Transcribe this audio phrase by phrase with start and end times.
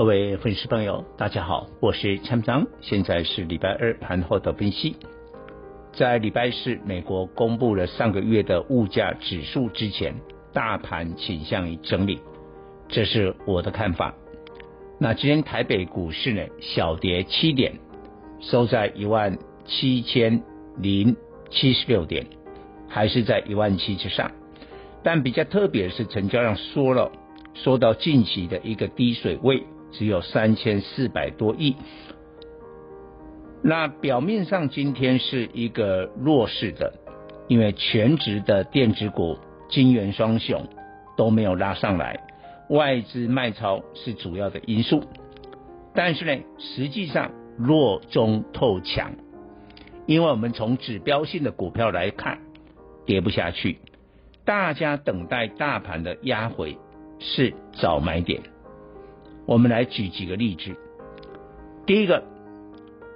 [0.00, 4.96] 各位粉丝朋友，大家好，我是蔡总，现在是礼拜二盘后的分析。
[5.92, 10.14] 在礼拜四，美国公布了上个月的物价指数之前，
[10.54, 12.18] 大盘倾向于整理，
[12.88, 14.14] 这是我的看法。
[14.98, 17.74] 那今天台北股市呢，小跌七点，
[18.40, 20.42] 收在一万七千
[20.78, 21.14] 零
[21.50, 22.26] 七十六点，
[22.88, 24.32] 还是在一万七之上。
[25.02, 27.12] 但比较特别的是，成交量缩了，
[27.52, 29.62] 缩到近期的一个低水位。
[29.92, 31.76] 只有三千四百多亿，
[33.62, 36.94] 那表面上今天是一个弱势的，
[37.48, 40.66] 因为全职的电子股金圆双雄
[41.16, 42.20] 都没有拉上来，
[42.68, 45.02] 外资卖超是主要的因素。
[45.92, 49.12] 但是呢，实际上弱中透强，
[50.06, 52.38] 因为我们从指标性的股票来看，
[53.04, 53.78] 跌不下去，
[54.44, 56.78] 大家等待大盘的压回
[57.18, 58.40] 是早买点。
[59.46, 60.76] 我们来举几个例子。
[61.86, 62.22] 第一个，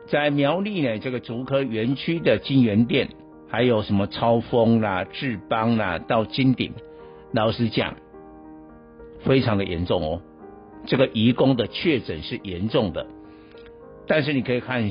[0.08, 3.08] 在苗栗呢，这个竹科园区的金源店，
[3.48, 6.72] 还有什么超峰啦、智邦啦，到金鼎，
[7.32, 7.94] 老实讲，
[9.20, 10.20] 非常的严重哦。
[10.86, 13.06] 这个移工的确诊是严重的，
[14.08, 14.90] 但是你可以看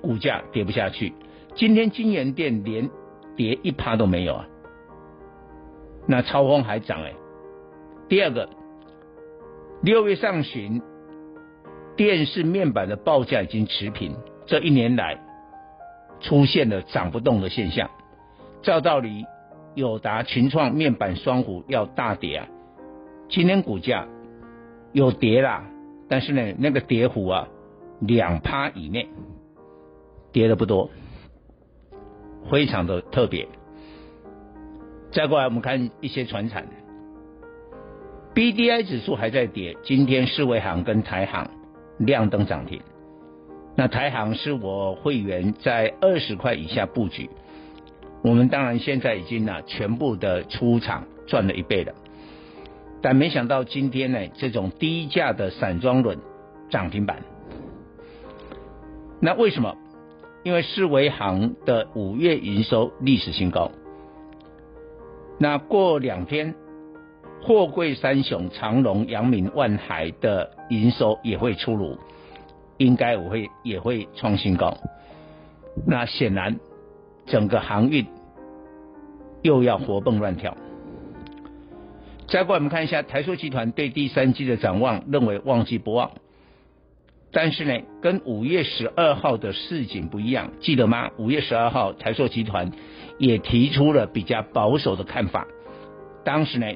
[0.00, 1.12] 股价跌不下去。
[1.54, 2.90] 今天金源店连
[3.36, 4.48] 跌一趴都没有啊，
[6.06, 7.12] 那超峰还涨哎。
[8.08, 8.48] 第二个。
[9.84, 10.80] 六月上旬，
[11.94, 14.16] 电视面板的报价已经持平。
[14.46, 15.18] 这一年来
[16.20, 17.90] 出现了涨不动的现象。
[18.62, 19.26] 照道理，
[19.74, 22.48] 友达、群创面板双虎要大跌啊！
[23.28, 24.08] 今天股价
[24.92, 25.66] 有跌啦，
[26.08, 27.48] 但是呢，那个跌幅啊，
[28.00, 29.10] 两趴以内，
[30.32, 30.88] 跌的不多，
[32.50, 33.46] 非常的特别。
[35.12, 36.66] 再过来，我们看一些传产。
[38.34, 41.48] B D I 指数还在跌，今天世维行跟台行
[41.98, 42.80] 亮灯涨停。
[43.76, 47.30] 那台行是我会员在二十块以下布局，
[48.24, 51.94] 我们当然现在已经呢全部的出场赚了一倍了。
[53.00, 56.18] 但没想到今天呢这种低价的散装轮
[56.70, 57.22] 涨停板，
[59.20, 59.76] 那为什么？
[60.42, 63.70] 因为世维行的五月营收历史新高，
[65.38, 66.56] 那过两天。
[67.44, 71.98] 货柜三雄长荣、阳明、万海的营收也会出炉，
[72.78, 74.78] 应该我会也会创新高。
[75.86, 76.58] 那显然，
[77.26, 78.06] 整个航运
[79.42, 80.56] 又要活蹦乱跳。
[82.28, 86.12] 再过来我们看一下台塑集团对第三季的展望，认为旺季不旺。
[87.30, 91.10] 但是呢，跟五月十二号的市井不一样，记得吗？
[91.18, 92.72] 五月十二号台塑集团
[93.18, 95.46] 也提出了比较保守的看法，
[96.24, 96.66] 当时呢。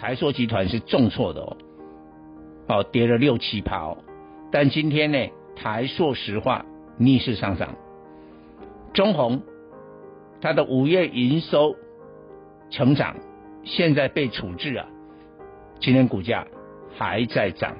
[0.00, 1.56] 台塑集团是重挫的哦，
[2.68, 3.98] 哦跌了六七趴哦，
[4.52, 5.18] 但今天呢，
[5.56, 6.64] 台塑石化
[6.96, 7.74] 逆势上涨，
[8.94, 9.42] 中鸿
[10.40, 11.74] 它的五月营收
[12.70, 13.16] 成长，
[13.64, 14.86] 现在被处置啊，
[15.80, 16.46] 今天股价
[16.96, 17.76] 还在涨，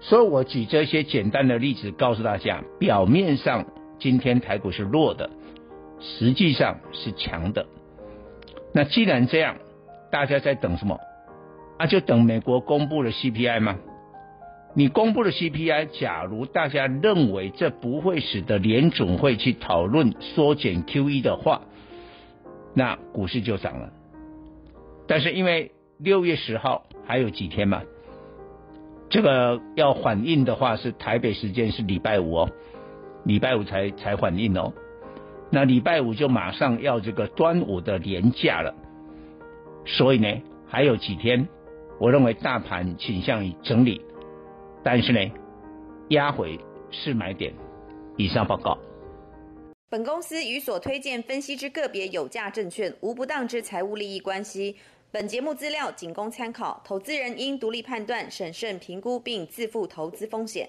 [0.00, 3.66] 所以我举这些简单的例子告诉大家，表面上
[3.98, 5.28] 今天台股是弱的，
[6.00, 7.66] 实际上是强的。
[8.72, 9.56] 那既然这样，
[10.10, 10.98] 大家在等什么？
[11.78, 13.78] 那、就等美国公布了 CPI 吗？
[14.74, 21.62] 你公布了 CPI，假如大家认为这不会使得联总会去讨论缩减 QE 的话，
[22.74, 23.90] 那股市就涨了。
[25.06, 27.82] 但是因为六月十号还有几天嘛，
[29.08, 32.50] 这个要反应的话是台北时间是礼拜五哦，
[33.24, 34.74] 礼拜五才才反应哦。
[35.50, 38.74] 那礼拜五就马上要这个端午的年假了，
[39.86, 41.48] 所以呢还有几天。
[42.00, 44.00] 我认为大盘倾向于整理，
[44.82, 45.18] 但是呢，
[46.08, 46.58] 压回
[46.90, 47.52] 是买点。
[48.16, 48.76] 以上报告。
[49.90, 54.76] 本公司与所推荐分析之个别有价证券无不当之财务利益关系。
[55.10, 60.66] 本节目资料仅供参考，投资人应独立判断、审慎评估并自负投资风险。